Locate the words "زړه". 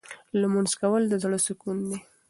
1.23-1.37